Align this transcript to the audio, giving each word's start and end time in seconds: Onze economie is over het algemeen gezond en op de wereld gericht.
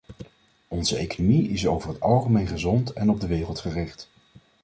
Onze 0.67 0.95
economie 0.97 1.49
is 1.49 1.67
over 1.67 1.89
het 1.89 1.99
algemeen 1.99 2.47
gezond 2.47 2.93
en 2.93 3.09
op 3.09 3.19
de 3.21 3.27
wereld 3.27 3.59
gericht. 3.59 4.09